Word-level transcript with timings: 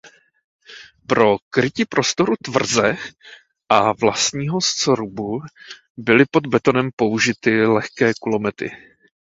Pro 1.07 1.37
krytí 1.49 1.85
prostoru 1.85 2.33
tvrze 2.43 2.97
a 3.69 3.93
vlastního 3.93 4.61
srubu 4.61 5.41
byly 5.97 6.25
pod 6.31 6.47
betonem 6.47 6.89
použity 6.95 7.65
lehké 7.65 8.11
kulomety. 8.21 8.71